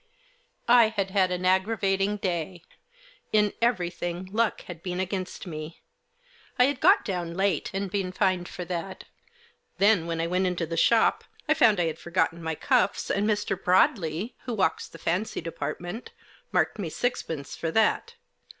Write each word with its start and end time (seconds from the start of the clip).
I 0.67 0.87
HAD 0.87 1.11
had 1.11 1.31
an 1.31 1.45
aggravating 1.45 2.17
day. 2.17 2.63
In 3.31 3.53
everything 3.61 4.25
luck 4.31 4.61
had 4.61 4.81
been 4.81 4.99
against 4.99 5.45
me. 5.45 5.83
I 6.57 6.63
had 6.63 6.79
got 6.79 7.05
down 7.05 7.35
late, 7.35 7.69
and 7.71 7.91
been 7.91 8.11
fined 8.11 8.49
for 8.49 8.65
that. 8.65 9.03
Then 9.77 10.07
when 10.07 10.19
I 10.19 10.25
went 10.25 10.47
into 10.47 10.65
the 10.65 10.75
shop 10.75 11.23
I 11.47 11.53
found 11.53 11.79
I 11.79 11.85
had 11.85 11.99
forgotten 11.99 12.41
my 12.41 12.55
cuffs, 12.55 13.11
and 13.11 13.29
Mr. 13.29 13.55
Broadley, 13.55 14.33
who 14.45 14.55
walks 14.55 14.87
the 14.87 14.97
fancy 14.97 15.39
department, 15.39 16.13
marked 16.51 16.79
me 16.79 16.89
sixpence 16.89 17.55
for 17.55 17.69
that. 17.69 18.15